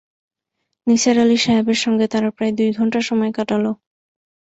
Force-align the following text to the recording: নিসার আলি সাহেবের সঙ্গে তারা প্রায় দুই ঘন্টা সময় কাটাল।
নিসার 0.87 1.17
আলি 1.19 1.37
সাহেবের 1.37 1.79
সঙ্গে 1.83 2.05
তারা 2.13 2.29
প্রায় 2.31 2.53
দুই 2.57 2.69
ঘন্টা 2.77 2.99
সময় 3.09 3.31
কাটাল। 3.37 3.63